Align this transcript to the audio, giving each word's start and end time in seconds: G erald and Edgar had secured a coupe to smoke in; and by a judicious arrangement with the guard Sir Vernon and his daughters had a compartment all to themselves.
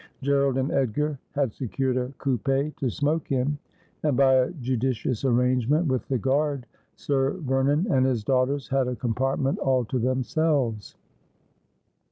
G 0.23 0.31
erald 0.31 0.57
and 0.57 0.71
Edgar 0.71 1.19
had 1.35 1.53
secured 1.53 1.95
a 1.95 2.11
coupe 2.17 2.73
to 2.77 2.89
smoke 2.89 3.31
in; 3.31 3.59
and 4.01 4.17
by 4.17 4.33
a 4.33 4.49
judicious 4.53 5.23
arrangement 5.23 5.85
with 5.85 6.07
the 6.07 6.17
guard 6.17 6.65
Sir 6.95 7.33
Vernon 7.41 7.85
and 7.91 8.07
his 8.07 8.23
daughters 8.23 8.67
had 8.69 8.87
a 8.87 8.95
compartment 8.95 9.59
all 9.59 9.85
to 9.85 9.99
themselves. 9.99 10.95